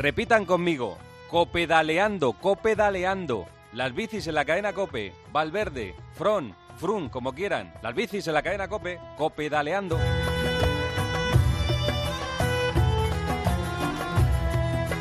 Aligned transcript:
Repitan 0.00 0.46
conmigo, 0.46 0.96
copedaleando, 1.28 2.32
copedaleando. 2.32 3.46
Las 3.74 3.94
bicis 3.94 4.26
en 4.28 4.34
la 4.34 4.46
cadena 4.46 4.72
Cope, 4.72 5.12
Valverde, 5.30 5.94
Fron, 6.14 6.56
Frun, 6.78 7.10
como 7.10 7.34
quieran. 7.34 7.74
Las 7.82 7.94
bicis 7.94 8.26
en 8.26 8.32
la 8.32 8.42
cadena 8.42 8.66
Cope, 8.66 8.98
copedaleando. 9.18 9.98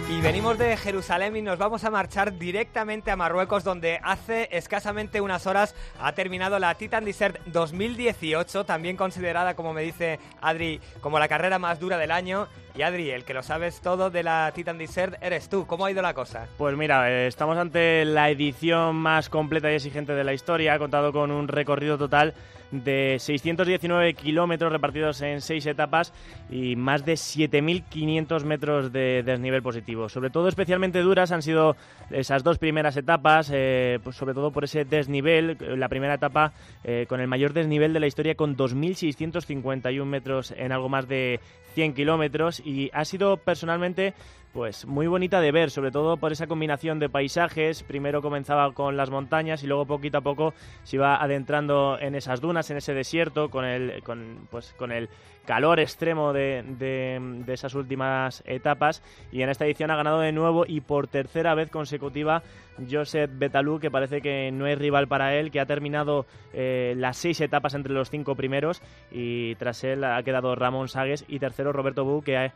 Y 0.09 0.21
venimos 0.21 0.57
de 0.57 0.75
Jerusalén 0.75 1.33
y 1.37 1.41
nos 1.41 1.57
vamos 1.57 1.85
a 1.85 1.89
marchar 1.89 2.37
directamente 2.37 3.09
a 3.09 3.15
Marruecos, 3.15 3.63
donde 3.63 4.01
hace 4.03 4.49
escasamente 4.51 5.21
unas 5.21 5.47
horas 5.47 5.75
ha 5.97 6.11
terminado 6.11 6.59
la 6.59 6.75
Titan 6.75 7.05
Desert 7.05 7.39
2018, 7.45 8.65
también 8.65 8.97
considerada, 8.97 9.55
como 9.55 9.71
me 9.71 9.81
dice 9.81 10.19
Adri, 10.41 10.81
como 10.99 11.19
la 11.19 11.29
carrera 11.29 11.57
más 11.57 11.79
dura 11.79 11.97
del 11.97 12.11
año. 12.11 12.49
Y 12.79 12.81
Adri, 12.81 13.09
el 13.11 13.25
que 13.25 13.33
lo 13.33 13.43
sabes 13.43 13.81
todo 13.81 14.09
de 14.09 14.23
la 14.23 14.53
Titan 14.55 14.77
Desert 14.77 15.15
eres 15.21 15.49
tú. 15.49 15.67
¿Cómo 15.67 15.83
ha 15.83 15.91
ido 15.91 16.01
la 16.01 16.13
cosa? 16.13 16.47
Pues 16.57 16.77
mira, 16.77 17.11
eh, 17.11 17.27
estamos 17.27 17.57
ante 17.57 18.05
la 18.05 18.29
edición 18.29 18.95
más 18.95 19.27
completa 19.27 19.69
y 19.69 19.75
exigente 19.75 20.13
de 20.13 20.23
la 20.23 20.33
historia. 20.33 20.75
Ha 20.75 20.79
contado 20.79 21.11
con 21.11 21.29
un 21.29 21.49
recorrido 21.49 21.97
total 21.97 22.33
de 22.71 23.17
619 23.19 24.13
kilómetros 24.13 24.71
repartidos 24.71 25.21
en 25.21 25.41
seis 25.41 25.65
etapas 25.65 26.13
y 26.49 26.75
más 26.75 27.05
de 27.05 27.13
7.500 27.13 28.43
metros 28.43 28.91
de 28.91 29.23
desnivel 29.23 29.61
positivo. 29.61 30.07
Sobre 30.09 30.29
todo 30.29 30.47
especialmente 30.47 31.01
duras 31.01 31.31
han 31.31 31.41
sido 31.41 31.75
esas 32.11 32.43
dos 32.43 32.59
primeras 32.59 32.95
etapas, 32.95 33.49
eh, 33.53 33.99
pues 34.03 34.15
sobre 34.15 34.33
todo 34.33 34.51
por 34.51 34.63
ese 34.63 34.85
desnivel. 34.85 35.57
La 35.77 35.89
primera 35.89 36.13
etapa 36.13 36.53
eh, 36.83 37.05
con 37.09 37.19
el 37.19 37.27
mayor 37.27 37.53
desnivel 37.53 37.91
de 37.91 37.99
la 37.99 38.07
historia 38.07 38.35
con 38.35 38.55
2.651 38.55 40.05
metros 40.05 40.53
en 40.55 40.71
algo 40.71 40.89
más 40.89 41.07
de 41.07 41.39
100 41.73 41.93
kilómetros 41.93 42.61
y 42.69 42.89
ha 42.93 43.03
sido 43.05 43.37
personalmente 43.37 44.13
pues 44.53 44.85
muy 44.85 45.07
bonita 45.07 45.41
de 45.41 45.51
ver, 45.51 45.69
sobre 45.69 45.91
todo 45.91 46.17
por 46.17 46.31
esa 46.31 46.47
combinación 46.47 46.99
de 46.99 47.09
paisajes. 47.09 47.83
Primero 47.83 48.21
comenzaba 48.21 48.71
con 48.73 48.97
las 48.97 49.09
montañas 49.09 49.63
y 49.63 49.67
luego 49.67 49.85
poquito 49.85 50.17
a 50.17 50.21
poco 50.21 50.53
se 50.83 50.95
iba 50.95 51.21
adentrando 51.21 51.97
en 51.99 52.15
esas 52.15 52.41
dunas, 52.41 52.69
en 52.71 52.77
ese 52.77 52.93
desierto, 52.93 53.49
con 53.49 53.65
el, 53.65 54.01
con, 54.03 54.47
pues, 54.49 54.73
con 54.77 54.91
el 54.91 55.09
calor 55.45 55.79
extremo 55.79 56.31
de, 56.31 56.63
de, 56.77 57.53
esas 57.53 57.73
últimas 57.73 58.43
etapas. 58.45 59.01
Y 59.31 59.41
en 59.41 59.49
esta 59.49 59.65
edición 59.65 59.91
ha 59.91 59.95
ganado 59.95 60.19
de 60.19 60.31
nuevo 60.31 60.63
y 60.67 60.81
por 60.81 61.07
tercera 61.07 61.55
vez 61.55 61.69
consecutiva 61.69 62.43
Josep 62.89 63.31
Betalú, 63.33 63.79
que 63.79 63.91
parece 63.91 64.21
que 64.21 64.51
no 64.51 64.67
es 64.67 64.77
rival 64.77 65.07
para 65.07 65.35
él, 65.35 65.51
que 65.51 65.59
ha 65.59 65.65
terminado 65.65 66.25
eh, 66.53 66.93
las 66.97 67.17
seis 67.17 67.41
etapas 67.41 67.73
entre 67.73 67.93
los 67.93 68.09
cinco 68.09 68.35
primeros 68.35 68.81
y 69.11 69.55
tras 69.55 69.83
él 69.83 70.03
ha 70.03 70.21
quedado 70.23 70.55
Ramón 70.55 70.87
Sagues 70.87 71.25
y 71.27 71.39
tercero 71.39 71.73
Roberto 71.73 72.05
Bu, 72.05 72.21
que 72.21 72.37
ha, 72.37 72.53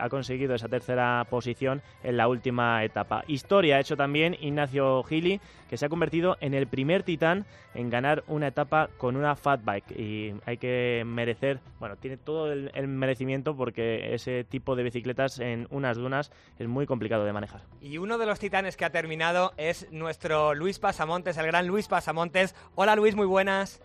ha 0.00 0.08
conseguido 0.08 0.54
esa 0.54 0.68
tercera 0.68 1.26
posición 1.28 1.82
en 2.02 2.16
la 2.16 2.28
última 2.28 2.84
etapa. 2.84 3.24
Historia 3.26 3.76
ha 3.76 3.80
hecho 3.80 3.96
también 3.96 4.36
Ignacio 4.40 5.02
Gili, 5.04 5.40
que 5.68 5.76
se 5.76 5.86
ha 5.86 5.88
convertido 5.88 6.36
en 6.40 6.54
el 6.54 6.66
primer 6.66 7.02
titán 7.02 7.46
en 7.74 7.90
ganar 7.90 8.24
una 8.28 8.48
etapa 8.48 8.88
con 8.98 9.16
una 9.16 9.36
fat 9.36 9.64
bike 9.64 9.90
y 9.98 10.34
hay 10.46 10.58
que 10.58 11.02
merecer, 11.06 11.60
bueno, 11.80 11.96
tiene 11.96 12.16
todo 12.16 12.52
el, 12.52 12.70
el 12.74 12.88
merecimiento 12.88 13.56
porque 13.56 14.14
ese 14.14 14.44
tipo 14.44 14.76
de 14.76 14.82
bicicletas 14.82 15.40
en 15.40 15.66
unas 15.70 15.96
dunas 15.96 16.30
es 16.58 16.68
muy 16.68 16.86
complicado 16.86 17.24
de 17.24 17.32
manejar. 17.32 17.62
Y 17.80 17.98
uno 17.98 18.18
de 18.18 18.26
los 18.26 18.38
titanes 18.38 18.76
que 18.76 18.84
ha 18.84 18.90
terminado 18.90 19.52
es 19.56 19.90
nuestro 19.90 20.54
Luis 20.54 20.78
Pasamontes, 20.78 21.36
el 21.38 21.46
gran 21.46 21.66
Luis 21.66 21.88
Pasamontes. 21.88 22.54
Hola 22.74 22.96
Luis, 22.96 23.16
muy 23.16 23.26
buenas. 23.26 23.82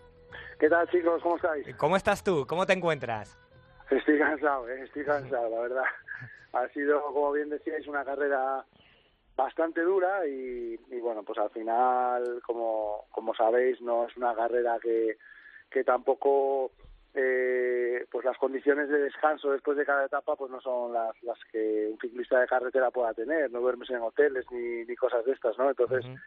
¿Qué 0.58 0.68
tal 0.68 0.88
chicos? 0.90 1.22
¿Cómo 1.22 1.36
estáis? 1.36 1.76
¿Cómo 1.76 1.96
estás 1.96 2.22
tú? 2.22 2.46
¿Cómo 2.46 2.66
te 2.66 2.74
encuentras? 2.74 3.38
Estoy 3.90 4.18
cansado, 4.18 4.68
¿eh? 4.68 4.82
estoy 4.84 5.04
cansado, 5.04 5.48
la 5.50 5.60
verdad. 5.60 5.84
Ha 6.52 6.68
sido, 6.68 7.02
como 7.02 7.32
bien 7.32 7.48
decíais, 7.48 7.86
una 7.86 8.04
carrera 8.04 8.64
bastante 9.36 9.80
dura 9.82 10.26
y, 10.26 10.78
y, 10.90 11.00
bueno, 11.00 11.22
pues 11.22 11.38
al 11.38 11.50
final, 11.50 12.40
como, 12.46 13.06
como 13.10 13.34
sabéis, 13.34 13.80
no 13.80 14.06
es 14.06 14.16
una 14.16 14.34
carrera 14.34 14.78
que, 14.80 15.16
que 15.70 15.82
tampoco, 15.84 16.72
eh, 17.14 18.06
pues 18.10 18.24
las 18.24 18.36
condiciones 18.38 18.88
de 18.88 18.98
descanso 18.98 19.50
después 19.50 19.76
de 19.76 19.86
cada 19.86 20.06
etapa 20.06 20.36
pues 20.36 20.50
no 20.50 20.60
son 20.60 20.92
las, 20.92 21.20
las 21.22 21.38
que 21.50 21.88
un 21.90 21.98
ciclista 21.98 22.40
de 22.40 22.46
carretera 22.46 22.90
pueda 22.90 23.14
tener, 23.14 23.50
no 23.50 23.60
duermes 23.60 23.90
en 23.90 24.02
hoteles 24.02 24.44
ni, 24.50 24.84
ni 24.84 24.94
cosas 24.96 25.24
de 25.24 25.32
estas, 25.32 25.56
¿no? 25.58 25.68
Entonces, 25.70 26.04
uh 26.04 26.08
-huh. 26.08 26.20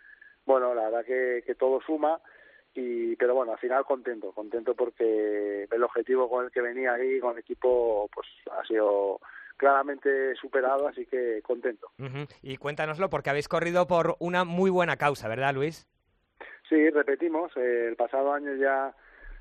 bueno, 0.46 0.74
la 0.74 0.86
verdad 0.86 1.06
que, 1.06 1.44
que 1.46 1.56
todo 1.56 1.82
suma 1.82 2.20
y 2.76 3.16
pero 3.16 3.36
bueno 3.36 3.52
al 3.54 3.60
final 3.60 3.86
contento 3.86 4.32
contento 4.32 4.74
porque 4.76 5.68
el 5.70 5.84
objetivo 5.84 6.30
con 6.30 6.46
el 6.46 6.52
que 6.52 6.62
venía 6.62 6.94
ahí 6.94 7.20
con 7.20 7.34
el 7.34 7.40
equipo 7.40 8.10
pues 8.14 8.28
ha 8.52 8.66
sido 8.66 9.20
claramente 9.58 10.36
superado 10.36 10.88
así 10.88 11.06
que 11.06 11.42
contento 11.44 11.92
uh 12.00 12.04
-huh. 12.04 12.28
y 12.42 12.58
cuéntanoslo 12.58 13.10
porque 13.10 13.30
habéis 13.30 13.48
corrido 13.48 13.86
por 13.88 14.16
una 14.20 14.44
muy 14.44 14.72
buena 14.72 14.98
causa 14.98 15.28
verdad 15.28 15.54
Luis 15.54 15.88
sí 16.68 16.90
repetimos 16.90 17.56
eh, 17.58 17.88
el 17.90 17.96
pasado 17.96 18.34
año 18.34 18.56
ya 18.56 18.94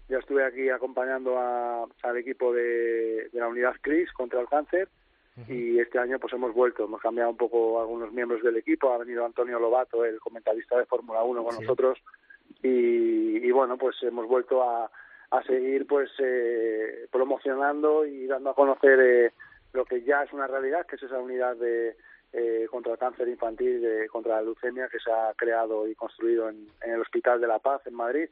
ya 0.08 0.18
estuve 0.18 0.44
aquí 0.44 0.68
acompañando 0.68 1.38
a, 1.38 1.84
al 2.02 2.16
equipo 2.18 2.52
de, 2.52 3.28
de 3.32 3.40
la 3.40 3.48
unidad 3.48 3.74
CRIS 3.80 4.12
contra 4.12 4.40
el 4.40 4.48
cáncer 4.48 4.88
Uh 5.34 5.40
-huh. 5.40 5.54
y 5.54 5.80
este 5.80 5.98
año 5.98 6.18
pues 6.18 6.30
hemos 6.34 6.52
vuelto, 6.52 6.84
hemos 6.84 7.00
cambiado 7.00 7.30
un 7.30 7.38
poco 7.38 7.80
algunos 7.80 8.12
miembros 8.12 8.42
del 8.42 8.58
equipo, 8.58 8.92
ha 8.92 8.98
venido 8.98 9.24
Antonio 9.24 9.58
Lobato, 9.58 10.04
el 10.04 10.20
comentarista 10.20 10.76
de 10.76 10.84
Fórmula 10.84 11.22
1 11.22 11.42
con 11.42 11.54
sí. 11.54 11.60
nosotros 11.62 11.98
y, 12.62 13.46
y, 13.46 13.50
bueno 13.50 13.76
pues 13.76 13.96
hemos 14.02 14.26
vuelto 14.26 14.62
a, 14.62 14.90
a 15.32 15.42
seguir 15.44 15.86
pues 15.86 16.10
eh, 16.18 17.08
promocionando 17.10 18.04
y 18.06 18.26
dando 18.26 18.50
a 18.50 18.54
conocer 18.54 19.00
eh, 19.00 19.32
lo 19.72 19.84
que 19.84 20.02
ya 20.02 20.22
es 20.22 20.32
una 20.32 20.46
realidad 20.46 20.86
que 20.86 20.96
es 20.96 21.02
esa 21.02 21.18
unidad 21.18 21.56
de 21.56 21.96
eh, 22.34 22.66
contra 22.70 22.92
el 22.92 22.98
cáncer 22.98 23.28
infantil 23.28 23.80
de, 23.80 24.08
contra 24.08 24.36
la 24.36 24.42
leucemia 24.42 24.88
que 24.88 24.98
se 25.00 25.10
ha 25.10 25.32
creado 25.34 25.88
y 25.88 25.94
construido 25.94 26.48
en, 26.48 26.66
el 26.82 27.00
Hospital 27.00 27.40
de 27.40 27.46
la 27.46 27.58
Paz 27.58 27.82
en 27.86 27.94
Madrid. 27.94 28.28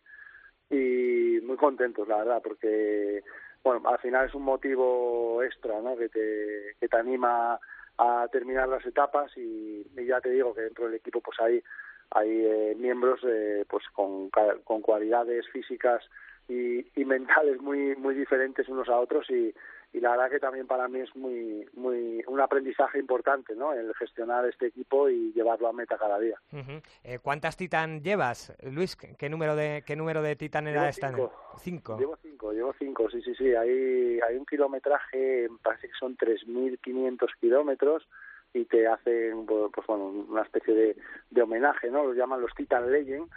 Y 0.71 1.41
muy 1.43 1.57
contentos 1.57 2.07
la 2.07 2.19
verdad 2.19 2.41
porque 2.43 3.25
bueno 3.65 3.89
al 3.89 3.99
final 3.99 4.29
es 4.29 4.35
un 4.35 4.43
motivo 4.43 5.43
extra 5.43 5.81
no 5.81 5.97
que 5.97 6.09
te 6.09 6.77
que 6.79 6.87
te 6.87 6.97
anima 6.97 7.59
a 7.99 8.29
terminar 8.31 8.69
las 8.69 8.85
etapas 8.87 9.37
y, 9.37 9.87
y 9.97 10.07
ya 10.07 10.21
te 10.21 10.31
digo 10.31 10.55
que 10.55 10.63
dentro 10.63 10.85
del 10.85 10.95
equipo 10.95 11.21
pues 11.21 11.39
hay 11.41 11.63
hay 12.11 12.29
eh, 12.29 12.77
miembros 12.79 13.21
eh, 13.25 13.65
pues 13.69 13.85
con, 13.93 14.31
con 14.65 14.81
cualidades 14.81 15.47
físicas 15.49 16.03
y, 16.49 16.85
y, 17.01 17.05
mentales 17.05 17.61
muy 17.61 17.95
muy 17.97 18.15
diferentes 18.15 18.69
unos 18.69 18.89
a 18.89 18.99
otros 18.99 19.31
y, 19.31 19.55
y 19.93 20.01
la 20.01 20.11
verdad 20.11 20.31
que 20.31 20.41
también 20.41 20.67
para 20.67 20.89
mí 20.89 20.99
es 20.99 21.15
muy 21.15 21.65
muy 21.75 22.25
un 22.27 22.41
aprendizaje 22.41 22.99
importante 22.99 23.55
no 23.55 23.73
el 23.73 23.95
gestionar 23.95 24.45
este 24.47 24.67
equipo 24.67 25.09
y 25.09 25.33
llevarlo 25.33 25.69
a 25.69 25.73
meta 25.73 25.97
cada 25.97 26.19
día. 26.19 26.37
Uh 26.53 26.57
-huh. 26.57 26.83
eh, 27.05 27.19
cuántas 27.23 27.57
titan 27.57 28.03
llevas 28.03 28.53
Luis 28.63 28.97
qué 28.97 29.29
número 29.29 29.55
de 29.55 29.85
qué 29.87 29.95
número 29.95 30.23
de 30.23 30.35
titan 30.35 30.67
era 30.67 30.89
esta 30.89 31.09
cinco. 31.11 31.33
cinco. 31.59 31.99
Llevo 31.99 32.17
cinco 32.21 32.53
llevo 32.53 32.75
cinco 32.79 33.09
sí 33.11 33.23
sí 33.23 33.33
sí. 33.37 33.55
Hay 33.55 34.19
hay 34.21 34.37
un 34.37 34.47
kilometraje 34.47 35.49
parece 35.63 35.87
que 35.87 35.95
son 35.95 36.17
3.500 36.17 37.29
kilómetros 37.41 38.09
y 38.53 38.65
te 38.65 38.87
hacen 38.87 39.47
pues 39.47 39.87
bueno 39.87 40.07
una 40.07 40.43
especie 40.43 40.75
de, 40.75 40.97
de 41.31 41.43
homenaje 41.43 41.91
no 41.91 42.05
los 42.05 42.17
llaman 42.17 42.41
los 42.41 42.55
Titan 42.55 42.91
Legend 42.91 43.29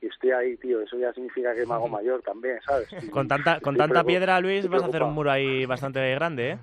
y 0.00 0.06
estoy 0.06 0.30
ahí 0.30 0.56
tío 0.56 0.80
eso 0.80 0.96
ya 0.98 1.12
significa 1.12 1.54
que 1.54 1.66
me 1.66 1.74
hago 1.74 1.88
mayor 1.88 2.22
también 2.22 2.60
sabes 2.62 2.88
y, 3.02 3.08
con 3.08 3.28
tanta 3.28 3.60
con 3.60 3.76
tanta 3.76 4.04
piedra 4.04 4.40
Luis 4.40 4.68
vas 4.68 4.82
a 4.82 4.86
hacer 4.86 5.02
un 5.02 5.14
muro 5.14 5.30
ahí 5.30 5.66
bastante 5.66 6.14
grande 6.14 6.52
eh 6.52 6.58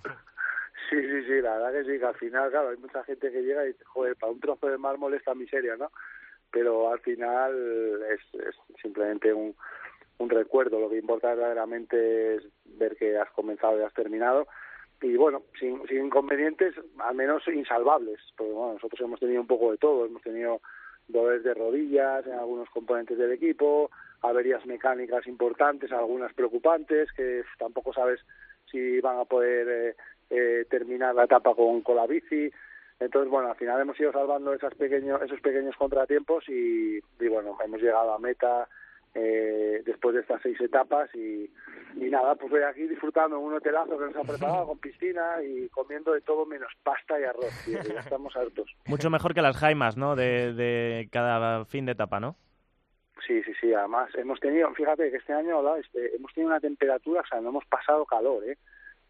sí 0.89 1.01
sí 1.01 1.23
sí 1.23 1.41
la 1.41 1.57
verdad 1.57 1.73
que 1.73 1.91
sí 1.91 1.99
que 1.99 2.05
al 2.05 2.15
final 2.15 2.49
claro 2.49 2.69
hay 2.69 2.77
mucha 2.77 3.03
gente 3.03 3.31
que 3.31 3.41
llega 3.41 3.67
y 3.67 3.75
joder 3.85 4.15
para 4.15 4.31
un 4.31 4.39
trozo 4.39 4.67
de 4.67 4.77
mármol 4.77 5.13
esta 5.13 5.35
miseria 5.35 5.75
no 5.77 5.91
pero 6.51 6.91
al 6.91 6.99
final 7.01 8.01
es, 8.09 8.41
es 8.41 8.55
simplemente 8.81 9.31
un 9.31 9.55
un 10.19 10.29
recuerdo. 10.29 10.79
Lo 10.79 10.89
que 10.89 10.97
importa 10.97 11.29
verdaderamente 11.29 12.35
es 12.35 12.43
ver 12.77 12.95
que 12.95 13.17
has 13.17 13.29
comenzado 13.31 13.79
y 13.79 13.83
has 13.83 13.93
terminado 13.93 14.47
y 15.01 15.15
bueno, 15.15 15.43
sin, 15.59 15.85
sin 15.87 16.05
inconvenientes, 16.05 16.75
al 16.99 17.15
menos 17.15 17.47
insalvables, 17.47 18.19
porque 18.35 18.53
bueno, 18.53 18.73
nosotros 18.73 18.99
hemos 19.01 19.19
tenido 19.19 19.41
un 19.41 19.47
poco 19.47 19.71
de 19.71 19.77
todo, 19.77 20.05
hemos 20.05 20.21
tenido 20.21 20.61
dolores 21.07 21.43
de 21.43 21.53
rodillas 21.53 22.25
en 22.27 22.33
algunos 22.33 22.69
componentes 22.69 23.17
del 23.17 23.31
equipo, 23.31 23.89
averías 24.21 24.65
mecánicas 24.65 25.25
importantes, 25.27 25.91
algunas 25.91 26.33
preocupantes, 26.33 27.11
que 27.13 27.43
tampoco 27.57 27.93
sabes 27.93 28.19
si 28.69 28.99
van 28.99 29.19
a 29.19 29.25
poder 29.25 29.67
eh, 29.67 29.95
eh, 30.29 30.65
terminar 30.69 31.15
la 31.15 31.23
etapa 31.23 31.55
con, 31.55 31.81
con 31.81 31.95
la 31.95 32.05
bici, 32.05 32.51
entonces 32.99 33.31
bueno, 33.31 33.49
al 33.49 33.55
final 33.55 33.79
hemos 33.79 33.99
ido 33.99 34.11
salvando 34.11 34.53
esos 34.53 34.75
pequeños, 34.75 35.21
esos 35.21 35.39
pequeños 35.39 35.75
contratiempos 35.77 36.43
y 36.49 36.99
bueno, 37.29 37.57
hemos 37.63 37.81
llegado 37.81 38.13
a 38.13 38.19
meta 38.19 38.67
eh, 39.15 39.81
después 39.85 40.15
de 40.15 40.21
estas 40.21 40.41
seis 40.41 40.59
etapas 40.61 41.09
y, 41.15 41.49
y 41.95 42.09
nada, 42.09 42.35
pues 42.35 42.51
voy 42.51 42.61
aquí 42.61 42.87
disfrutando 42.87 43.37
en 43.37 43.43
un 43.43 43.53
hotelazo 43.53 43.97
que 43.97 44.05
nos 44.05 44.15
ha 44.15 44.21
preparado 44.21 44.67
con 44.67 44.79
piscina 44.79 45.41
y 45.43 45.67
comiendo 45.69 46.13
de 46.13 46.21
todo 46.21 46.45
menos 46.45 46.71
pasta 46.83 47.19
y 47.19 47.23
arroz, 47.23 47.51
tío, 47.65 47.79
ya 47.81 47.99
estamos 47.99 48.35
hartos. 48.35 48.69
Mucho 48.87 49.09
mejor 49.09 49.33
que 49.33 49.41
las 49.41 49.57
jaimas, 49.57 49.97
¿no? 49.97 50.15
De, 50.15 50.53
de 50.53 51.09
cada 51.11 51.65
fin 51.65 51.85
de 51.85 51.93
etapa, 51.93 52.19
¿no? 52.19 52.35
Sí, 53.25 53.43
sí, 53.43 53.51
sí, 53.59 53.73
además 53.73 54.09
hemos 54.15 54.39
tenido, 54.39 54.73
fíjate 54.73 55.11
que 55.11 55.17
este 55.17 55.33
año 55.33 55.61
¿no? 55.61 55.75
este, 55.75 56.15
hemos 56.15 56.33
tenido 56.33 56.51
una 56.51 56.59
temperatura, 56.59 57.21
o 57.21 57.27
sea, 57.27 57.41
no 57.41 57.49
hemos 57.49 57.65
pasado 57.65 58.05
calor, 58.05 58.43
¿eh? 58.45 58.57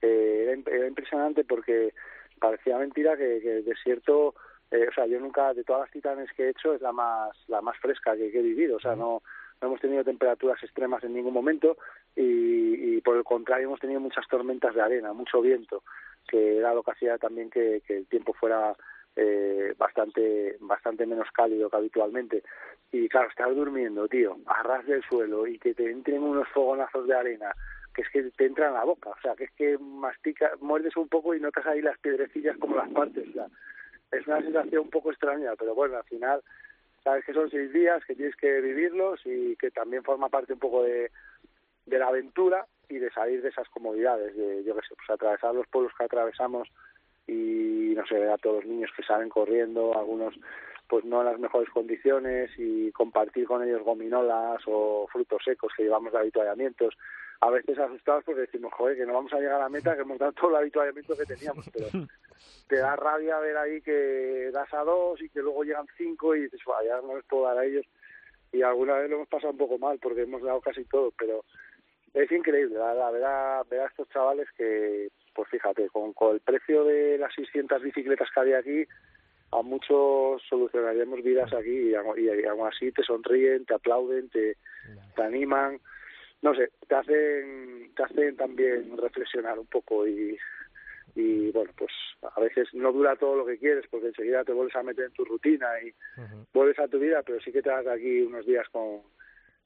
eh 0.02 0.58
era, 0.66 0.76
era 0.76 0.88
impresionante 0.88 1.44
porque 1.44 1.94
parecía 2.40 2.78
mentira 2.78 3.16
que, 3.18 3.38
el 3.38 3.66
desierto, 3.66 4.34
eh, 4.72 4.88
o 4.90 4.94
sea, 4.94 5.06
yo 5.06 5.20
nunca, 5.20 5.54
de 5.54 5.64
todas 5.64 5.84
las 5.84 5.92
titanes 5.92 6.32
que 6.34 6.46
he 6.46 6.50
hecho, 6.50 6.74
es 6.74 6.82
la 6.82 6.92
más, 6.92 7.38
la 7.48 7.62
más 7.62 7.78
fresca 7.78 8.16
que, 8.16 8.28
he 8.28 8.42
vivido, 8.42 8.78
o 8.78 8.80
sea, 8.80 8.96
no, 8.96 9.22
no 9.62 9.68
hemos 9.68 9.82
tenido 9.82 10.04
temperaturas 10.04 10.62
extremas 10.64 11.04
en 11.04 11.14
ningún 11.14 11.34
momento 11.34 11.78
y, 12.16 12.96
y, 12.96 13.02
por 13.02 13.18
el 13.18 13.24
contrario 13.24 13.68
hemos 13.68 13.80
tenido 13.80 14.00
muchas 14.00 14.28
tormentas 14.28 14.74
de 14.74 14.82
arena, 14.82 15.14
mucho 15.14 15.42
viento, 15.42 15.84
que 16.28 16.58
era 16.58 16.74
lo 16.74 16.84
que 16.84 16.92
hacía 16.92 17.18
también 17.18 17.50
que, 17.50 17.82
el 17.88 18.08
tiempo 18.08 18.34
fuera 18.34 18.76
eh, 19.16 19.74
bastante 19.78 20.58
bastante 20.62 21.06
menos 21.06 21.28
cálido 21.32 21.70
que 21.70 21.78
habitualmente. 21.78 22.44
Y 22.92 23.08
claro 23.10 23.30
estar 23.30 23.54
durmiendo 23.54 24.08
tío 24.08 24.38
a 24.46 24.64
ras 24.64 24.86
del 24.86 25.04
suelo 25.04 25.46
y 25.46 25.60
que 25.60 25.74
te 25.74 25.90
entren 25.92 26.24
unos 26.24 26.48
fogonazos 26.50 27.08
de 27.08 27.16
arena 27.16 27.52
que 27.94 28.04
es 28.04 28.10
que 28.10 28.24
te 28.32 28.46
entra 28.46 28.68
en 28.68 28.74
la 28.74 28.84
boca 28.84 29.10
o 29.10 29.22
sea 29.22 29.36
que 29.36 29.46
es 29.46 29.52
que 29.52 29.78
mastica 29.78 30.52
muerdes 30.62 30.96
un 30.96 31.08
poco 31.08 31.34
y 31.34 31.40
notas 31.40 31.66
ahí 31.66 31.82
las 31.82 31.98
piedrecillas 32.00 32.56
como 32.58 32.76
las 32.76 32.90
partes 32.90 33.28
o 33.30 33.34
sea, 33.34 33.48
es 34.12 34.28
una 34.28 34.42
sensación 34.42 34.84
un 34.84 34.90
poco 34.90 35.12
extraña 35.12 35.56
pero 35.58 35.74
bueno 35.74 35.98
al 35.98 36.04
final 36.04 36.42
sabes 37.04 37.26
que 37.26 37.34
son 37.34 37.50
seis 37.50 37.72
días 37.74 38.04
que 38.06 38.16
tienes 38.16 38.36
que 38.36 38.62
vivirlos 38.62 39.22
y 39.26 39.56
que 39.56 39.72
también 39.72 40.04
forma 40.04 40.30
parte 40.30 40.54
un 40.54 40.60
poco 40.60 40.84
de 40.84 41.10
la 41.88 42.08
aventura 42.08 42.66
y 42.90 42.98
de 42.98 43.12
salir 43.12 43.42
de 43.42 43.50
esas 43.50 43.70
comodidades 43.70 44.36
de 44.36 44.64
yo 44.64 44.76
qué 44.76 44.82
sé 44.82 44.96
pues 44.96 45.10
atravesar 45.10 45.54
los 45.54 45.68
pueblos 45.68 45.94
que 45.98 46.06
atravesamos 46.06 46.68
y 47.28 47.94
no 47.96 48.06
sé, 48.08 48.28
a 48.28 48.38
todos 48.38 48.64
los 48.64 48.66
niños 48.66 48.92
que 48.98 49.04
salen 49.04 49.30
corriendo, 49.30 49.96
algunos 49.96 50.34
pues 50.88 51.06
no 51.06 51.20
en 51.20 51.28
las 51.28 51.40
mejores 51.40 51.70
condiciones 51.70 52.50
y 52.58 52.92
compartir 52.92 53.46
con 53.46 53.64
ellos 53.64 53.84
gominolas 53.84 54.60
o 54.66 55.08
frutos 55.12 55.44
secos 55.46 55.72
que 55.78 55.84
llevamos 55.84 56.12
de 56.12 56.18
habituallamientos. 56.18 56.98
A 57.42 57.50
veces 57.50 57.80
asustados 57.80 58.24
porque 58.26 58.42
decimos, 58.42 58.74
joder, 58.74 58.98
que 58.98 59.06
no 59.06 59.14
vamos 59.14 59.32
a 59.34 59.40
llegar 59.40 59.56
a 59.56 59.64
la 59.64 59.70
meta, 59.70 59.96
que 59.96 60.02
hemos 60.02 60.20
dado 60.20 60.34
todo 60.34 60.52
el 60.52 60.58
habituallamiento 60.58 61.16
que 61.16 61.26
teníamos, 61.26 61.70
pero 61.74 61.88
te 62.68 62.78
da 62.78 62.96
rabia 62.96 63.40
ver 63.40 63.58
ahí 63.58 63.82
que 63.82 64.50
das 64.52 64.74
a 64.74 64.84
dos 64.84 65.22
y 65.22 65.30
que 65.30 65.42
luego 65.42 65.64
llegan 65.64 65.88
cinco 65.98 66.36
y 66.36 66.42
dices, 66.42 66.60
ya 66.86 67.02
no 67.02 67.16
les 67.16 67.26
puedo 67.26 67.46
dar 67.46 67.58
a 67.58 67.66
ellos. 67.66 67.86
Y 68.52 68.62
alguna 68.62 68.96
vez 68.96 69.10
lo 69.10 69.18
hemos 69.18 69.30
pasado 69.30 69.52
un 69.52 69.58
poco 69.58 69.78
mal 69.78 70.00
porque 70.00 70.24
hemos 70.24 70.42
dado 70.42 70.60
casi 70.60 70.84
todo, 70.86 71.14
pero 71.18 71.46
es 72.14 72.32
increíble, 72.32 72.78
la 72.78 73.12
verdad, 73.12 73.66
ver 73.70 73.82
a 73.82 73.88
estos 73.88 74.10
chavales 74.10 74.48
que 74.58 75.10
pues 75.40 75.48
fíjate, 75.50 75.88
con, 75.88 76.14
el 76.34 76.42
precio 76.42 76.84
de 76.84 77.18
las 77.18 77.34
600 77.34 77.82
bicicletas 77.82 78.28
que 78.34 78.40
había 78.42 78.58
aquí, 78.58 78.84
a 79.52 79.62
muchos 79.62 80.42
solucionaríamos 80.50 81.24
vidas 81.24 81.54
aquí 81.54 81.92
y, 81.92 81.96
aún 81.96 82.68
así 82.68 82.92
te 82.92 83.04
sonríen, 83.04 83.66
te 83.66 83.74
aplauden, 83.74 84.30
te, 84.30 84.58
te 85.16 85.24
animan, 85.24 85.80
no 86.42 86.56
sé, 86.56 86.72
te 86.88 86.96
hacen, 86.96 87.92
te 87.96 88.04
hacen 88.04 88.36
también 88.36 88.98
reflexionar 88.98 89.60
un 89.60 89.68
poco 89.68 90.08
y, 90.08 90.38
y 91.16 91.52
bueno, 91.52 91.72
pues 91.78 91.92
a 92.36 92.40
veces 92.40 92.68
no 92.74 92.92
dura 92.92 93.16
todo 93.16 93.36
lo 93.36 93.46
que 93.46 93.58
quieres 93.58 93.86
porque 93.90 94.08
enseguida 94.08 94.44
te 94.44 94.54
vuelves 94.54 94.76
a 94.76 94.84
meter 94.84 95.06
en 95.06 95.14
tu 95.14 95.26
rutina 95.26 95.68
y 95.82 95.94
vuelves 96.54 96.80
a 96.80 96.88
tu 96.88 97.00
vida, 97.00 97.24
pero 97.24 97.40
sí 97.42 97.52
que 97.52 97.62
te 97.62 97.70
das 97.70 97.88
aquí 97.88 98.22
unos 98.22 98.46
días 98.46 98.68
con, 98.70 99.02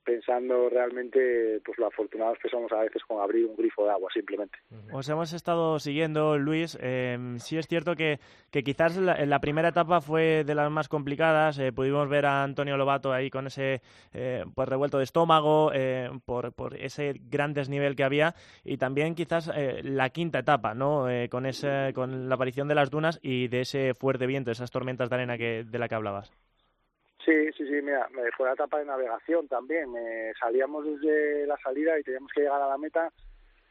pensando 0.04 0.70
realmente 0.70 1.62
pues 1.66 1.78
lo 1.78 1.88
afortunados 1.88 2.38
que 2.40 2.50
somos 2.50 2.72
a 2.72 2.82
veces 2.82 3.02
con 3.04 3.22
abrir 3.22 3.46
un 3.46 3.56
grifo 3.56 3.86
de 3.86 3.92
agua 3.92 4.10
simplemente. 4.14 4.58
Os 4.92 5.08
hemos 5.10 5.34
estado 5.34 5.80
siguiendo, 5.80 6.38
Luis. 6.38 6.78
Eh, 6.82 7.18
sí 7.38 7.58
es 7.58 7.68
cierto 7.68 7.96
que, 7.96 8.20
que 8.52 8.64
quizás 8.64 8.98
la, 8.98 9.40
primera 9.40 9.70
etapa 9.70 10.02
fue 10.02 10.44
de 10.44 10.56
las 10.56 10.70
más 10.72 10.88
complicadas. 10.88 11.58
Eh, 11.60 11.72
pudimos 11.72 12.08
ver 12.10 12.26
a 12.26 12.44
Antonio 12.44 12.78
Lobato 12.78 13.12
ahí 13.12 13.30
con 13.30 13.48
ese 13.48 13.82
eh, 14.14 14.44
pues 14.54 14.70
revuelto 14.70 14.98
de 14.98 15.04
estómago 15.04 15.72
eh, 15.74 16.10
por, 16.26 16.54
por, 16.54 16.76
ese 16.76 17.14
gran 17.20 17.54
desnivel 17.54 17.96
que 17.96 18.04
había 18.04 18.36
y 18.64 18.78
también 18.78 19.16
quizás 19.16 19.52
la 19.84 20.10
quinta 20.10 20.40
etapa, 20.40 20.74
¿no? 20.74 21.08
con 21.30 21.46
ese, 21.46 21.92
con 21.94 22.30
la 22.30 22.36
aparición 22.36 22.68
de 22.68 22.76
las 22.76 22.90
dunas 22.90 23.20
y 23.22 23.48
de 23.48 23.62
ese 23.62 23.94
fuerte 23.94 24.26
viento, 24.26 24.52
esas 24.52 24.72
tormentas 24.72 25.10
de 25.10 25.16
arena 25.16 25.38
que 25.38 25.64
de 25.64 25.80
la 25.80 25.88
que 25.88 25.96
hablabas. 25.96 26.32
Sí, 27.26 27.52
sí, 27.54 27.66
sí, 27.66 27.82
mira, 27.82 28.10
fue 28.36 28.48
la 28.48 28.54
etapa 28.54 28.80
de 28.80 28.86
navegación 28.86 29.48
también. 29.48 29.94
salíamos 30.40 30.86
desde 30.86 31.48
la 31.48 31.58
salida 31.58 31.98
y 31.98 32.04
teníamos 32.04 32.32
que 32.34 32.42
llegar 32.42 32.62
a 32.62 32.68
la 32.68 32.78
meta, 32.78 33.12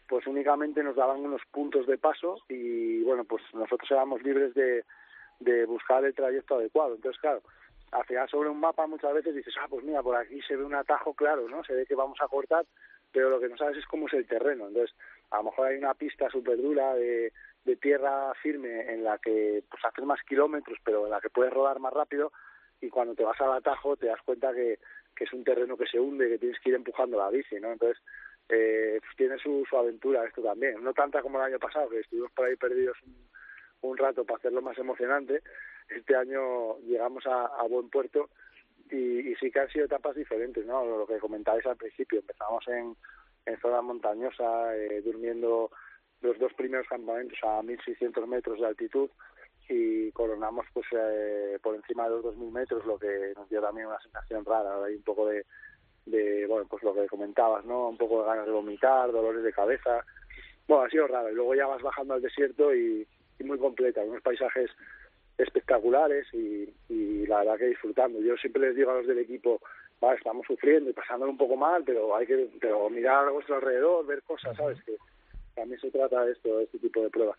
pues 0.09 0.27
únicamente 0.27 0.83
nos 0.83 0.97
daban 0.97 1.21
unos 1.21 1.43
puntos 1.51 1.87
de 1.87 1.99
paso 1.99 2.39
y 2.49 3.03
bueno, 3.03 3.25
pues 3.25 3.43
nosotros 3.53 3.91
éramos 3.91 4.23
libres 4.23 4.55
de, 4.55 4.85
de 5.41 5.67
buscar 5.67 6.05
el 6.05 6.15
trayecto 6.15 6.57
adecuado. 6.57 6.95
Entonces, 6.95 7.21
claro, 7.21 7.43
al 7.91 8.05
final 8.07 8.29
sobre 8.31 8.49
un 8.49 8.59
mapa 8.59 8.87
muchas 8.87 9.13
veces 9.13 9.35
dices, 9.35 9.55
ah, 9.61 9.67
pues 9.69 9.85
mira, 9.85 10.03
por 10.03 10.17
aquí 10.17 10.41
se 10.43 10.57
ve 10.57 10.65
un 10.65 10.75
atajo 10.75 11.13
claro, 11.13 11.47
¿no? 11.49 11.63
Se 11.65 11.75
ve 11.75 11.85
que 11.85 11.95
vamos 11.95 12.19
a 12.23 12.29
cortar, 12.29 12.65
pero 13.13 13.29
lo 13.29 13.39
que 13.39 13.49
no 13.49 13.57
sabes 13.59 13.77
es 13.77 13.87
cómo 13.87 14.07
es 14.07 14.15
el 14.15 14.27
terreno. 14.27 14.69
Entonces, 14.69 14.97
a 15.31 15.39
lo 15.39 15.45
mejor 15.45 15.69
hay 15.69 15.77
una 15.77 15.93
pista 15.93 16.31
súper 16.31 16.57
dura 16.57 16.95
de, 16.95 17.33
de 17.65 17.77
tierra 17.77 18.33
firme 18.43 18.93
en 18.93 19.05
la 19.05 19.19
que 19.19 19.63
pues 19.71 19.85
haces 19.85 20.05
más 20.07 20.23
kilómetros, 20.23 20.79
pero 20.83 21.05
en 21.05 21.11
la 21.11 21.21
que 21.21 21.29
puedes 21.29 21.53
rodar 21.53 21.81
más 21.81 21.93
rápido 21.93 22.33
y 22.83 22.91
cuando 22.91 23.15
te 23.15 23.25
vas 23.25 23.41
al 23.41 23.53
atajo 23.53 23.97
te 23.97 24.07
das 24.07 24.21
cuenta 24.23 24.53
que, 24.53 24.79
que 25.17 25.25
es 25.25 25.33
un 25.33 25.45
terreno 25.45 25.77
que 25.77 25.87
se 25.87 25.99
hunde, 25.99 26.29
que 26.29 26.39
tienes 26.39 26.61
que 26.61 26.71
ir 26.71 26.75
empujando 26.75 27.17
la 27.17 27.31
bici, 27.31 27.59
¿no? 27.61 27.73
Entonces, 27.73 28.03
eh, 28.49 28.99
pues 29.01 29.17
tiene 29.17 29.39
su, 29.39 29.65
su 29.71 29.77
aventura 29.77 30.25
esto 30.27 30.43
también. 30.43 30.83
No 30.83 30.93
tanta 30.93 31.23
como 31.23 31.39
el 31.39 31.45
año 31.45 31.59
pasado, 31.59 31.89
que 31.89 32.01
estuvimos 32.01 32.33
por 32.33 32.47
ahí 32.47 32.57
perdidos 32.57 32.99
un, 33.83 33.97
rato 33.97 34.25
para 34.25 34.39
hacerlo 34.39 34.61
más 34.63 34.77
emocionante. 34.79 35.43
Este 35.89 36.17
año 36.17 36.79
llegamos 36.81 37.25
a, 37.27 37.47
a 37.47 37.63
buen 37.69 37.89
puerto 37.89 38.31
y, 38.91 39.31
y, 39.31 39.35
sí 39.37 39.51
que 39.51 39.61
han 39.61 39.71
sido 39.71 39.87
etapas 39.87 40.17
diferentes, 40.17 40.67
¿no? 40.67 40.85
Lo 40.85 41.07
que 41.07 41.19
comentabais 41.19 41.65
al 41.67 41.77
principio, 41.77 42.19
empezamos 42.19 42.67
en, 42.67 42.97
en 43.47 43.61
zona 43.61 43.81
montañosa, 43.81 44.77
eh, 44.77 45.03
durmiendo 45.03 45.71
los 46.21 46.39
dos 46.39 46.53
primeros 46.55 46.87
campamentos 46.89 47.39
a 47.43 47.63
1.600 47.63 48.27
metros 48.27 48.61
de 48.61 48.67
altitud, 48.67 49.09
y 49.69 50.11
coronamos 50.13 50.67
pues 50.73 50.87
eh, 50.93 51.59
por 51.63 51.75
encima 51.75 52.05
de 52.05 52.11
los 52.11 52.25
2.000 52.25 52.51
metros, 52.51 52.87
lo 52.87 52.99
que 52.99 53.33
nos 53.37 53.49
dio 53.49 53.61
también 53.61 53.87
una 53.87 54.01
sensación 54.01 54.45
rara, 54.45 54.85
hay 54.85 54.95
un 54.95 55.03
poco 55.03 55.27
de, 55.27 55.45
de, 56.07 56.47
bueno, 56.47 56.67
pues 56.69 56.83
lo 56.83 56.95
que 56.95 57.07
comentabas, 57.07 57.65
¿no? 57.65 57.89
Un 57.89 57.97
poco 57.97 58.21
de 58.23 58.29
ganas 58.29 58.47
de 58.47 58.53
vomitar, 58.53 59.13
dolores 59.13 59.43
de 59.43 59.53
cabeza. 59.53 60.05
Bueno, 60.67 60.85
ha 60.85 60.91
sido 60.91 61.07
raro. 61.07 61.31
Y 61.31 61.35
luego 61.35 61.55
ya 61.55 61.67
vas 61.67 61.83
bajando 61.83 62.15
al 62.15 62.23
desierto 62.23 62.75
y, 62.75 63.07
muy 63.45 63.59
completa, 63.59 64.01
unos 64.03 64.23
paisajes 64.23 64.71
espectaculares 65.37 66.27
y, 66.33 66.73
y 66.89 67.27
la 67.27 67.39
verdad 67.39 67.59
que 67.59 67.67
disfrutando. 67.67 68.21
Yo 68.21 68.37
siempre 68.37 68.63
les 68.63 68.77
digo 68.77 68.93
a 68.93 68.99
los 68.99 69.07
del 69.07 69.19
equipo, 69.19 69.61
vale, 70.01 70.17
estamos 70.17 70.47
sufriendo 70.47 70.91
y 70.91 70.93
pasándolo 70.93 71.33
un 71.33 71.39
poco 71.39 71.57
mal, 71.57 71.83
pero 71.85 72.15
hay 72.15 72.25
que 72.25 72.49
pero 72.61 72.89
mirar 72.89 73.27
a 73.27 73.31
vuestro 73.31 73.57
alrededor, 73.57 74.07
ver 74.07 74.23
cosas, 74.23 74.57
¿sabes? 74.57 74.81
Que 74.85 74.97
también 75.57 75.81
se 75.81 75.91
trata 75.91 76.25
de 76.25 76.33
esto, 76.33 76.59
de 76.59 76.65
este 76.65 76.79
tipo 76.79 77.03
de 77.03 77.11
pruebas. 77.11 77.39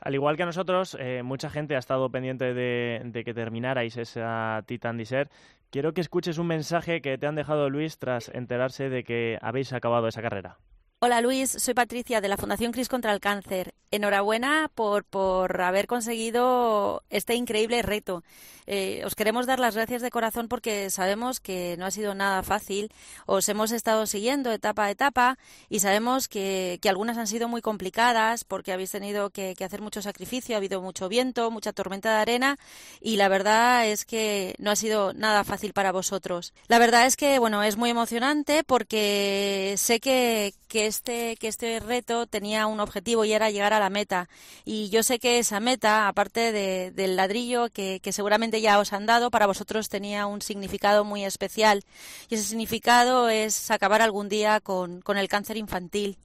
Al 0.00 0.14
igual 0.14 0.36
que 0.36 0.42
a 0.42 0.46
nosotros, 0.46 0.96
eh, 1.00 1.22
mucha 1.22 1.50
gente 1.50 1.74
ha 1.74 1.78
estado 1.78 2.10
pendiente 2.10 2.54
de, 2.54 3.22
que 3.24 3.34
terminarais 3.34 3.96
esa 3.96 4.62
Titan 4.66 4.98
Desert. 4.98 5.30
Quiero 5.70 5.94
que 5.94 6.00
escuches 6.00 6.38
un 6.38 6.46
mensaje 6.46 7.00
que 7.00 7.18
te 7.18 7.26
han 7.26 7.34
dejado 7.34 7.70
Luis 7.70 7.98
tras 7.98 8.28
enterarse 8.28 8.88
de 8.88 9.04
que 9.04 9.38
habéis 9.40 9.72
acabado 9.72 10.06
esa 10.08 10.22
carrera. 10.22 10.58
Hola 11.00 11.20
Luis, 11.20 11.50
soy 11.50 11.74
Patricia 11.74 12.20
de 12.20 12.28
la 12.28 12.36
Fundación 12.36 12.72
Cris 12.72 12.88
contra 12.88 13.12
el 13.12 13.20
Cáncer. 13.20 13.74
Enhorabuena 13.90 14.70
por, 14.74 15.04
por 15.04 15.60
haber 15.60 15.86
conseguido 15.86 17.02
este 17.10 17.34
increíble 17.34 17.82
reto. 17.82 18.22
Eh, 18.66 19.02
os 19.04 19.14
queremos 19.14 19.46
dar 19.46 19.60
las 19.60 19.76
gracias 19.76 20.02
de 20.02 20.10
corazón 20.10 20.48
porque 20.48 20.90
sabemos 20.90 21.38
que 21.38 21.76
no 21.78 21.86
ha 21.86 21.90
sido 21.90 22.14
nada 22.14 22.42
fácil. 22.42 22.90
Os 23.24 23.48
hemos 23.48 23.70
estado 23.70 24.06
siguiendo 24.06 24.50
etapa 24.52 24.84
a 24.84 24.90
etapa 24.90 25.38
y 25.68 25.80
sabemos 25.80 26.26
que, 26.28 26.78
que 26.82 26.88
algunas 26.88 27.16
han 27.16 27.28
sido 27.28 27.48
muy 27.48 27.62
complicadas 27.62 28.44
porque 28.44 28.72
habéis 28.72 28.90
tenido 28.90 29.30
que, 29.30 29.54
que, 29.56 29.64
hacer 29.64 29.82
mucho 29.82 30.02
sacrificio, 30.02 30.56
ha 30.56 30.58
habido 30.58 30.80
mucho 30.80 31.08
viento, 31.08 31.50
mucha 31.50 31.72
tormenta 31.72 32.10
de 32.10 32.20
arena 32.20 32.58
y 33.00 33.16
la 33.16 33.28
verdad 33.28 33.86
es 33.86 34.04
que 34.04 34.54
no 34.58 34.70
ha 34.72 34.76
sido 34.76 35.12
nada 35.12 35.44
fácil 35.44 35.72
para 35.72 35.92
vosotros. 35.92 36.52
La 36.66 36.78
verdad 36.78 37.06
es 37.06 37.16
que, 37.16 37.38
bueno, 37.38 37.62
es 37.62 37.76
muy 37.76 37.90
emocionante 37.90 38.64
porque 38.64 39.74
sé 39.76 40.00
que, 40.00 40.54
que, 40.68 40.86
este, 40.86 41.36
que 41.36 41.48
este 41.48 41.78
reto 41.78 42.26
tenía 42.26 42.66
un 42.66 42.80
objetivo 42.80 43.24
y 43.24 43.32
era 43.32 43.50
llegar 43.50 43.72
a 43.72 43.75
la 43.80 43.90
meta. 43.90 44.28
Y 44.64 44.88
yo 44.90 45.02
sé 45.02 45.18
que 45.18 45.38
esa 45.38 45.60
meta, 45.60 46.08
aparte 46.08 46.52
de, 46.52 46.90
del 46.92 47.16
ladrillo 47.16 47.70
que, 47.70 48.00
seguramente 48.10 48.60
ya 48.60 48.78
os 48.78 48.92
han 48.92 49.06
dado, 49.06 49.30
para 49.30 49.46
vosotros 49.46 49.88
tenía 49.88 50.26
un 50.26 50.42
significado 50.42 51.04
muy 51.04 51.24
especial. 51.24 51.84
Y 52.28 52.34
ese 52.36 52.44
significado 52.44 53.28
es 53.28 53.70
acabar 53.70 54.02
algún 54.02 54.28
día 54.28 54.60
con, 54.60 55.00
con 55.00 55.18
el 55.18 55.28
cáncer 55.28 55.56
infantil. 55.56 56.18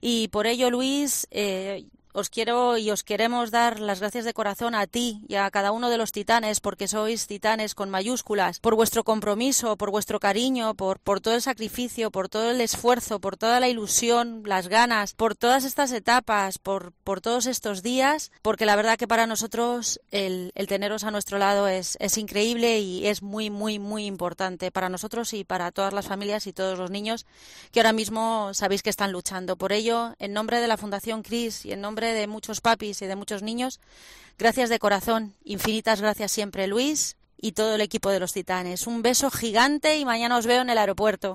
Y 0.00 0.28
por 0.28 0.46
ello, 0.46 0.70
Luis, 0.70 1.26
eh, 1.30 1.84
os 2.12 2.30
quiero 2.30 2.76
y 2.76 2.90
os 2.90 3.04
queremos 3.04 3.50
dar 3.50 3.80
las 3.80 4.00
gracias 4.00 4.24
de 4.24 4.32
corazón 4.32 4.74
a 4.74 4.86
ti 4.86 5.22
y 5.28 5.36
a 5.36 5.50
cada 5.50 5.72
uno 5.72 5.90
de 5.90 5.98
los 5.98 6.12
titanes, 6.12 6.60
porque 6.60 6.88
sois 6.88 7.26
titanes 7.26 7.74
con 7.74 7.90
mayúsculas, 7.90 8.60
por 8.60 8.74
vuestro 8.74 9.04
compromiso, 9.04 9.76
por 9.76 9.90
vuestro 9.90 10.20
cariño, 10.20 10.74
por, 10.74 10.98
por 10.98 11.20
todo 11.20 11.34
el 11.34 11.42
sacrificio, 11.42 12.10
por 12.10 12.28
todo 12.28 12.50
el 12.50 12.60
esfuerzo, 12.60 13.20
por 13.20 13.36
toda 13.36 13.60
la 13.60 13.68
ilusión, 13.68 14.42
las 14.44 14.68
ganas, 14.68 15.14
por 15.14 15.34
todas 15.34 15.64
estas 15.64 15.92
etapas, 15.92 16.58
por, 16.58 16.92
por 17.04 17.20
todos 17.20 17.46
estos 17.46 17.82
días, 17.82 18.32
porque 18.42 18.66
la 18.66 18.76
verdad 18.76 18.98
que 18.98 19.08
para 19.08 19.26
nosotros 19.26 20.00
el, 20.10 20.52
el 20.54 20.66
teneros 20.66 21.04
a 21.04 21.10
nuestro 21.10 21.38
lado 21.38 21.68
es, 21.68 21.96
es 22.00 22.18
increíble 22.18 22.80
y 22.80 23.06
es 23.06 23.22
muy, 23.22 23.50
muy, 23.50 23.78
muy 23.78 24.06
importante 24.06 24.70
para 24.70 24.88
nosotros 24.88 25.32
y 25.32 25.44
para 25.44 25.70
todas 25.72 25.92
las 25.92 26.06
familias 26.06 26.46
y 26.46 26.52
todos 26.52 26.78
los 26.78 26.90
niños 26.90 27.26
que 27.72 27.80
ahora 27.80 27.92
mismo 27.92 28.52
sabéis 28.54 28.82
que 28.82 28.90
están 28.90 29.12
luchando. 29.12 29.56
Por 29.56 29.72
ello, 29.72 30.14
en 30.18 30.32
nombre 30.32 30.60
de 30.60 30.68
la 30.68 30.76
Fundación 30.76 31.22
CRIS 31.22 31.66
y 31.66 31.72
en 31.72 31.80
nombre 31.80 31.99
nombre 32.00 32.18
de 32.18 32.26
muchos 32.26 32.62
papis 32.62 33.02
y 33.02 33.06
de 33.06 33.14
muchos 33.14 33.42
niños, 33.42 33.78
gracias 34.38 34.70
de 34.70 34.78
corazón. 34.78 35.34
Infinitas 35.44 36.00
gracias 36.00 36.32
siempre, 36.32 36.66
Luis, 36.66 37.18
y 37.36 37.52
todo 37.52 37.74
el 37.74 37.82
equipo 37.82 38.10
de 38.10 38.18
los 38.18 38.32
Titanes. 38.32 38.86
Un 38.86 39.02
beso 39.02 39.30
gigante 39.30 39.98
y 39.98 40.06
mañana 40.06 40.38
os 40.38 40.46
veo 40.46 40.62
en 40.62 40.70
el 40.70 40.78
aeropuerto. 40.78 41.34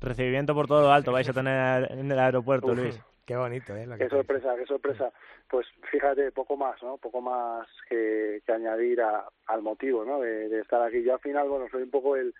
Recibimiento 0.00 0.52
por 0.52 0.66
todo 0.66 0.82
lo 0.82 0.90
alto 0.90 1.12
vais 1.12 1.28
a 1.28 1.32
tener 1.32 1.92
en 1.92 2.10
el 2.10 2.18
aeropuerto, 2.18 2.74
Luis. 2.74 3.00
Qué 3.24 3.36
bonito, 3.36 3.76
¿eh? 3.76 3.86
qué 3.96 4.08
sorpresa, 4.08 4.56
qué 4.58 4.66
sorpresa. 4.66 5.12
Pues 5.48 5.64
fíjate, 5.92 6.32
poco 6.32 6.56
más, 6.56 6.82
¿no? 6.82 6.96
Poco 6.98 7.20
más 7.20 7.68
que, 7.88 8.42
añadir 8.48 9.00
al 9.00 9.62
motivo, 9.62 10.04
¿no? 10.04 10.20
De, 10.20 10.58
estar 10.58 10.82
aquí. 10.82 11.04
Yo 11.04 11.14
al 11.14 11.20
final, 11.20 11.48
bueno, 11.48 11.68
soy 11.70 11.84
un 11.84 11.90
poco 11.90 12.16
el, 12.16 12.34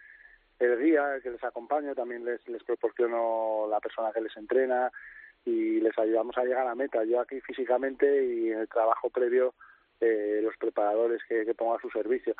el 0.59 0.83
guía, 0.83 1.15
el 1.15 1.23
que 1.23 1.31
les 1.31 1.45
acompaño, 1.45 1.95
también 1.95 2.25
les, 2.25 2.47
les 2.49 2.65
proporciono 2.65 3.69
la 3.71 3.79
persona 3.79 4.11
que 4.13 4.23
les 4.23 4.37
entrena 4.37 4.91
y 5.45 5.81
les 5.81 5.99
ayudamos 5.99 6.37
a 6.39 6.45
llegar 6.45 6.63
a 6.63 6.71
la 6.71 6.75
meta. 6.75 7.05
Yo 7.05 7.21
aquí 7.21 7.41
físicamente 7.41 8.25
y 8.25 8.51
en 8.51 8.61
el 8.61 8.69
trabajo 8.69 9.11
previo, 9.11 9.55
eh, 10.01 10.41
los 10.43 10.57
preparadores 10.57 11.23
que, 11.29 11.45
que 11.45 11.55
pongo 11.55 11.77
a 11.77 11.81
su 11.81 11.91
servicio. 11.91 12.35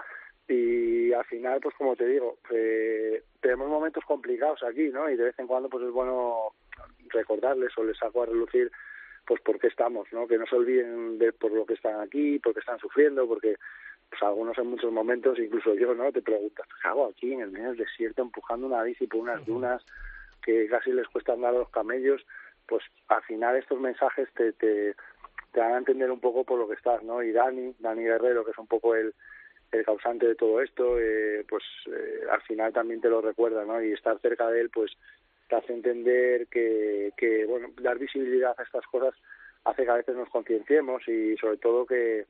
Y 0.47 1.13
al 1.13 1.25
final 1.25 1.61
pues 1.61 1.75
como 1.77 1.97
te 1.97 2.07
digo 2.07 2.37
eh, 2.51 3.23
tenemos 3.41 3.69
momentos 3.69 4.05
complicados 4.05 4.63
aquí 4.63 4.91
no 4.91 5.09
y 5.09 5.17
de 5.17 5.25
vez 5.25 5.39
en 5.39 5.47
cuando 5.47 5.71
pues 5.71 5.85
es 5.85 5.91
bueno 5.91 6.53
recordarles 7.09 7.73
o 7.79 7.85
les 7.85 7.97
saco 7.97 8.23
a 8.23 8.27
relucir 8.27 8.71
pues 9.27 9.41
por 9.41 9.59
qué 9.59 9.69
estamos 9.69 10.07
no 10.13 10.27
que 10.27 10.37
no 10.37 10.47
se 10.47 10.57
olviden 10.57 11.19
de 11.19 11.33
por 11.33 11.51
lo 11.51 11.65
que 11.65 11.75
están 11.75 11.99
aquí 12.01 12.39
porque 12.41 12.61
están 12.61 12.79
sufriendo 12.79 13.27
porque 13.27 13.57
pues 14.11 14.23
algunos 14.23 14.59
en 14.59 14.67
muchos 14.67 14.93
momentos 14.93 15.39
incluso 15.39 15.75
yo 15.75 15.95
no 15.95 16.13
te 16.13 16.21
preguntas 16.21 16.67
qué 16.83 16.89
hago 16.89 17.07
aquí 17.09 17.33
en 17.33 17.41
el 17.41 17.51
medio 17.51 17.69
del 17.69 17.79
desierto 17.79 18.21
empujando 18.21 18.67
una 18.67 18.83
bici 18.83 19.07
por 19.07 19.21
unas 19.21 19.47
dunas 19.47 19.83
que 20.43 20.69
casi 20.69 20.93
les 20.93 21.09
cuesta 21.09 21.33
andar 21.33 21.55
a 21.55 21.59
los 21.59 21.71
camellos 21.71 22.21
pues 22.67 22.83
al 23.09 23.23
final 23.23 23.57
estos 23.57 23.81
mensajes 23.81 24.29
te, 24.35 24.53
te 24.53 24.95
te 25.53 25.61
van 25.61 25.75
a 25.75 25.79
entender 25.79 26.11
un 26.11 26.21
poco 26.21 26.45
por 26.45 26.59
lo 26.59 26.67
que 26.67 26.75
estás 26.75 27.03
no 27.03 27.23
y 27.23 27.33
Dani 27.33 27.75
Dani 27.79 28.03
Guerrero 28.03 28.45
que 28.45 28.51
es 28.51 28.59
un 28.59 28.67
poco 28.67 28.95
el 28.95 29.15
el 29.75 29.85
causante 29.85 30.27
de 30.27 30.35
todo 30.35 30.61
esto, 30.61 30.99
eh, 30.99 31.45
pues 31.49 31.63
eh, 31.87 32.21
al 32.31 32.41
final 32.43 32.73
también 32.73 33.01
te 33.01 33.09
lo 33.09 33.21
recuerda, 33.21 33.65
¿no? 33.65 33.83
Y 33.83 33.93
estar 33.93 34.19
cerca 34.21 34.49
de 34.49 34.61
él, 34.61 34.71
pues 34.71 34.93
te 35.49 35.57
hace 35.57 35.73
entender 35.73 36.47
que, 36.47 37.13
que, 37.17 37.45
bueno, 37.45 37.69
dar 37.81 37.99
visibilidad 37.99 38.55
a 38.59 38.63
estas 38.63 38.87
cosas 38.87 39.15
hace 39.65 39.85
que 39.85 39.91
a 39.91 39.97
veces 39.97 40.15
nos 40.15 40.29
concienciemos 40.29 41.07
y 41.09 41.37
sobre 41.37 41.57
todo 41.59 41.87
que, 41.87 42.27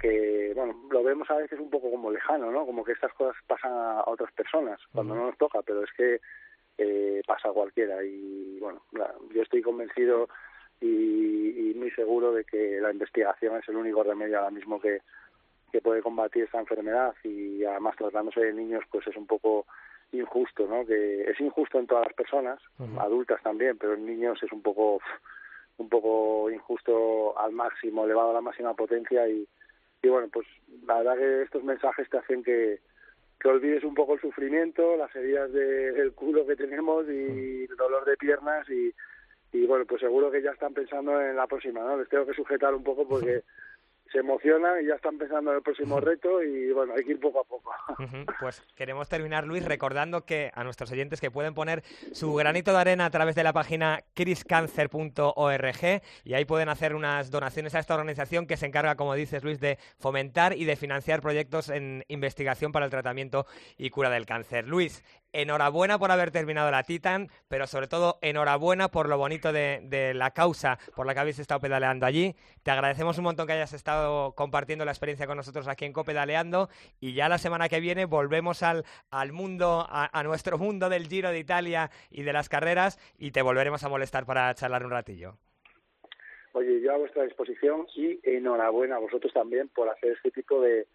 que, 0.00 0.52
bueno, 0.54 0.76
lo 0.90 1.02
vemos 1.02 1.30
a 1.30 1.36
veces 1.36 1.58
un 1.58 1.70
poco 1.70 1.90
como 1.90 2.10
lejano, 2.10 2.50
¿no? 2.50 2.66
Como 2.66 2.84
que 2.84 2.92
estas 2.92 3.12
cosas 3.14 3.36
pasan 3.46 3.72
a 3.72 4.04
otras 4.06 4.32
personas 4.32 4.80
cuando 4.92 5.14
no 5.14 5.26
nos 5.26 5.38
toca, 5.38 5.62
pero 5.62 5.82
es 5.84 5.90
que 5.96 6.20
eh, 6.78 7.22
pasa 7.26 7.48
a 7.48 7.52
cualquiera. 7.52 8.02
Y, 8.04 8.58
bueno, 8.60 8.82
yo 9.32 9.42
estoy 9.42 9.62
convencido 9.62 10.28
y, 10.80 11.70
y 11.70 11.74
muy 11.74 11.90
seguro 11.92 12.32
de 12.32 12.44
que 12.44 12.80
la 12.80 12.90
investigación 12.90 13.56
es 13.56 13.68
el 13.68 13.76
único 13.76 14.02
remedio 14.02 14.38
ahora 14.38 14.50
mismo 14.50 14.80
que 14.80 15.00
que 15.70 15.80
puede 15.80 16.02
combatir 16.02 16.44
esta 16.44 16.58
enfermedad. 16.58 17.14
Y 17.24 17.64
además 17.64 17.96
tratándose 17.96 18.40
de 18.40 18.52
niños 18.52 18.84
pues 18.90 19.06
es 19.06 19.16
un 19.16 19.26
poco 19.26 19.66
injusto, 20.12 20.66
¿no? 20.66 20.84
Que 20.84 21.22
es 21.30 21.40
injusto 21.40 21.78
en 21.78 21.86
todas 21.86 22.06
las 22.06 22.14
personas, 22.14 22.60
adultas 22.98 23.40
también, 23.42 23.78
pero 23.78 23.94
en 23.94 24.06
niños 24.06 24.42
es 24.42 24.52
un 24.52 24.62
poco 24.62 25.00
un 25.76 25.88
poco 25.88 26.50
injusto 26.50 27.38
al 27.38 27.52
máximo, 27.52 28.04
elevado 28.04 28.30
a 28.30 28.34
la 28.34 28.40
máxima 28.40 28.74
potencia. 28.74 29.26
Y, 29.28 29.46
y 30.02 30.08
bueno, 30.08 30.28
pues 30.32 30.46
la 30.84 30.98
verdad 30.98 31.16
que 31.16 31.42
estos 31.42 31.62
mensajes 31.62 32.08
te 32.10 32.18
hacen 32.18 32.42
que, 32.42 32.80
que 33.40 33.48
olvides 33.48 33.84
un 33.84 33.94
poco 33.94 34.14
el 34.14 34.20
sufrimiento, 34.20 34.96
las 34.96 35.14
heridas 35.16 35.50
del 35.52 36.12
culo 36.12 36.46
que 36.46 36.56
tenemos 36.56 37.06
y 37.08 37.64
el 37.64 37.76
dolor 37.76 38.04
de 38.04 38.16
piernas 38.18 38.68
y, 38.68 38.92
y 39.52 39.66
bueno, 39.66 39.86
pues 39.86 40.00
seguro 40.00 40.30
que 40.30 40.42
ya 40.42 40.50
están 40.50 40.74
pensando 40.74 41.20
en 41.20 41.36
la 41.36 41.46
próxima, 41.46 41.80
¿no? 41.80 41.96
Les 41.96 42.08
tengo 42.08 42.26
que 42.26 42.34
sujetar 42.34 42.74
un 42.74 42.84
poco 42.84 43.08
porque 43.08 43.42
se 44.12 44.18
emocionan 44.18 44.82
y 44.82 44.86
ya 44.88 44.94
están 44.94 45.18
pensando 45.18 45.50
en 45.50 45.58
el 45.58 45.62
próximo 45.62 46.00
reto 46.00 46.42
y 46.42 46.72
bueno, 46.72 46.94
hay 46.96 47.04
que 47.04 47.12
ir 47.12 47.20
poco 47.20 47.40
a 47.40 47.44
poco. 47.44 47.70
Pues 48.40 48.62
queremos 48.74 49.08
terminar, 49.08 49.46
Luis, 49.46 49.64
recordando 49.64 50.24
que 50.24 50.50
a 50.54 50.64
nuestros 50.64 50.90
oyentes 50.92 51.20
que 51.20 51.30
pueden 51.30 51.54
poner 51.54 51.82
su 52.12 52.34
granito 52.34 52.72
de 52.72 52.78
arena 52.78 53.04
a 53.06 53.10
través 53.10 53.34
de 53.34 53.42
la 53.42 53.52
página 53.52 54.00
criscancer.org 54.14 56.02
y 56.24 56.34
ahí 56.34 56.44
pueden 56.44 56.68
hacer 56.68 56.94
unas 56.94 57.30
donaciones 57.30 57.74
a 57.74 57.78
esta 57.78 57.94
organización 57.94 58.46
que 58.46 58.56
se 58.56 58.66
encarga, 58.66 58.96
como 58.96 59.14
dices, 59.14 59.44
Luis, 59.44 59.60
de 59.60 59.78
fomentar 59.98 60.56
y 60.56 60.64
de 60.64 60.76
financiar 60.76 61.20
proyectos 61.20 61.68
en 61.68 62.04
investigación 62.08 62.72
para 62.72 62.86
el 62.86 62.90
tratamiento 62.90 63.46
y 63.76 63.90
cura 63.90 64.10
del 64.10 64.26
cáncer. 64.26 64.66
Luis, 64.66 65.04
enhorabuena 65.32 65.98
por 65.98 66.10
haber 66.10 66.30
terminado 66.30 66.70
la 66.70 66.82
Titan, 66.82 67.28
pero 67.48 67.66
sobre 67.66 67.86
todo 67.86 68.18
enhorabuena 68.22 68.88
por 68.88 69.08
lo 69.08 69.18
bonito 69.18 69.52
de, 69.52 70.12
la 70.14 70.32
causa 70.32 70.78
por 70.94 71.06
la 71.06 71.14
que 71.14 71.20
habéis 71.20 71.38
estado 71.38 71.60
pedaleando 71.60 72.06
allí. 72.06 72.34
Te 72.62 72.70
agradecemos 72.70 73.18
un 73.18 73.24
montón 73.24 73.46
que 73.46 73.52
hayas 73.52 73.72
estado 73.72 74.32
compartiendo 74.34 74.84
la 74.84 74.92
experiencia 74.92 75.26
con 75.26 75.36
nosotros 75.36 75.68
aquí 75.68 75.84
en 75.84 75.92
Copedaleando 75.92 76.68
y 77.00 77.14
ya 77.14 77.28
la 77.28 77.38
semana 77.38 77.68
que 77.68 77.80
viene 77.80 78.04
volvemos 78.04 78.62
al, 78.62 78.84
al 79.10 79.32
mundo, 79.32 79.86
a, 79.88 80.22
nuestro 80.22 80.58
mundo 80.58 80.88
del 80.88 81.06
Giro 81.06 81.30
de 81.30 81.38
Italia 81.38 81.90
y 82.10 82.22
de 82.22 82.32
las 82.32 82.48
carreras 82.48 82.98
y 83.18 83.30
te 83.30 83.42
volveremos 83.42 83.82
a 83.84 83.88
molestar 83.88 84.26
para 84.26 84.52
charlar 84.54 84.84
un 84.84 84.90
ratillo. 84.90 85.36
Oye, 86.52 86.80
yo 86.80 86.92
a 86.92 86.98
vuestra 86.98 87.22
disposición 87.22 87.86
y 87.94 88.18
enhorabuena 88.24 88.96
a 88.96 88.98
vosotros 88.98 89.32
también 89.32 89.68
por 89.68 89.88
hacer 89.88 90.12
este 90.12 90.32
tipo 90.32 90.60
de, 90.60 90.88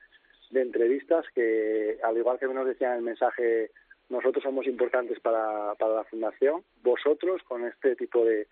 de 0.52 0.62
entrevistas 0.62 1.26
que, 1.34 1.98
al 2.04 2.18
igual 2.18 2.38
que 2.40 2.48
nos 2.48 2.68
decían 2.68 2.98
el 2.98 3.02
mensaje 3.02 3.72
nosotros 4.10 4.44
somos 4.44 4.66
importantes 4.68 5.20
para, 5.20 5.76
para 5.76 5.96
la 5.96 6.04
Fundación. 6.06 6.64
Vosotros, 6.84 7.42
con 7.44 7.66
este 7.66 7.96
tipo 7.96 8.24
de, 8.24 8.48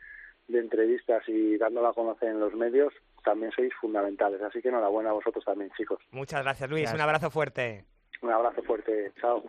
de 0.47 0.59
entrevistas 0.59 1.23
y 1.27 1.57
dándola 1.57 1.89
a 1.89 1.93
conocer 1.93 2.29
en 2.29 2.39
los 2.39 2.53
medios, 2.53 2.93
también 3.23 3.51
sois 3.51 3.73
fundamentales. 3.79 4.41
Así 4.41 4.61
que 4.61 4.69
enhorabuena 4.69 5.11
a 5.11 5.13
vosotros 5.13 5.43
también, 5.45 5.71
chicos. 5.77 5.99
Muchas 6.11 6.43
gracias, 6.43 6.69
Luis. 6.69 6.93
Un 6.93 7.01
abrazo 7.01 7.29
fuerte. 7.29 7.85
Un 8.21 8.31
abrazo 8.31 8.63
fuerte. 8.63 9.11
Chao. 9.19 9.43